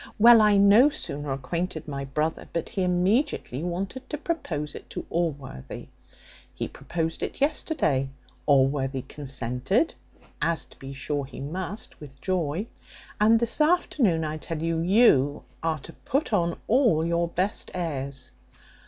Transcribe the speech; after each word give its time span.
Well, 0.17 0.41
I 0.41 0.57
no 0.57 0.89
sooner 0.89 1.31
acquainted 1.31 1.87
my 1.87 2.05
brother, 2.05 2.49
but 2.51 2.69
he 2.69 2.81
immediately 2.81 3.61
wanted 3.61 4.09
to 4.09 4.17
propose 4.17 4.73
it 4.73 4.89
to 4.89 5.05
Allworthy. 5.11 5.89
He 6.55 6.67
proposed 6.67 7.21
it 7.21 7.39
yesterday, 7.39 8.09
Allworthy 8.47 9.03
consented 9.03 9.93
(as 10.41 10.65
to 10.65 10.79
be 10.79 10.91
sure 10.93 11.25
he 11.25 11.39
must 11.39 11.99
with 11.99 12.19
joy), 12.19 12.65
and 13.19 13.39
this 13.39 13.61
afternoon, 13.61 14.25
I 14.25 14.37
tell 14.37 14.63
you, 14.63 14.79
you 14.79 15.43
are 15.61 15.77
to 15.77 15.93
put 15.93 16.33
on 16.33 16.57
all 16.67 17.05
your 17.05 17.27
best 17.27 17.69
airs." 17.75 18.31